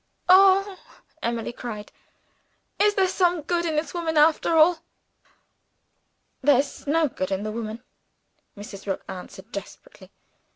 "Oh!" 0.27 0.77
Emily 1.21 1.53
cried, 1.53 1.91
"is 2.79 2.95
there 2.95 3.07
some 3.07 3.43
good 3.43 3.67
in 3.67 3.75
this 3.75 3.93
woman, 3.93 4.17
after 4.17 4.57
all?" 4.57 4.79
"There's 6.41 6.87
no 6.87 7.07
good 7.07 7.29
in 7.29 7.43
the 7.43 7.51
woman!" 7.51 7.83
Mrs. 8.57 8.87
Rook 8.87 9.03
answered 9.07 9.51
desperately. 9.51 10.09